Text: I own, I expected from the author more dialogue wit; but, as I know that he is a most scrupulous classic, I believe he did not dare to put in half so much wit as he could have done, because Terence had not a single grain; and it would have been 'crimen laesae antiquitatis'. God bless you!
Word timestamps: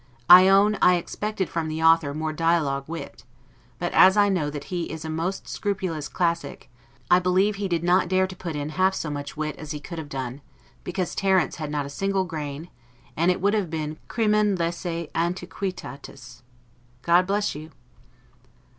I 0.27 0.47
own, 0.47 0.79
I 0.81 0.95
expected 0.95 1.47
from 1.47 1.67
the 1.67 1.83
author 1.83 2.11
more 2.15 2.33
dialogue 2.33 2.85
wit; 2.87 3.23
but, 3.77 3.93
as 3.93 4.17
I 4.17 4.29
know 4.29 4.49
that 4.49 4.63
he 4.73 4.91
is 4.91 5.05
a 5.05 5.11
most 5.11 5.47
scrupulous 5.47 6.07
classic, 6.09 6.71
I 7.11 7.19
believe 7.19 7.57
he 7.57 7.67
did 7.67 7.83
not 7.83 8.07
dare 8.07 8.25
to 8.25 8.35
put 8.35 8.55
in 8.55 8.69
half 8.69 8.95
so 8.95 9.11
much 9.11 9.37
wit 9.37 9.57
as 9.57 9.69
he 9.73 9.79
could 9.79 9.99
have 9.99 10.09
done, 10.09 10.41
because 10.83 11.13
Terence 11.13 11.57
had 11.57 11.69
not 11.69 11.85
a 11.85 11.89
single 11.91 12.25
grain; 12.25 12.69
and 13.15 13.29
it 13.29 13.41
would 13.41 13.53
have 13.53 13.69
been 13.69 13.99
'crimen 14.07 14.57
laesae 14.57 15.11
antiquitatis'. 15.13 16.41
God 17.03 17.27
bless 17.27 17.53
you! 17.53 17.69